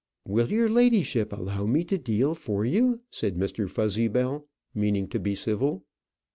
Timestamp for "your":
0.49-0.67